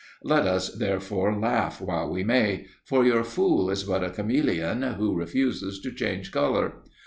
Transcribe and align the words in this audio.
Let 0.23 0.47
us 0.47 0.73
therefore 0.73 1.39
laugh 1.39 1.79
while 1.79 2.09
we 2.09 2.23
may, 2.23 2.65
for 2.83 3.05
your 3.05 3.23
fool 3.23 3.69
is 3.69 3.83
but 3.83 4.03
a 4.03 4.09
chameleon 4.09 4.81
who 4.81 5.13
refuses 5.13 5.79
to 5.81 5.91
change 5.91 6.31
colour. 6.31 6.81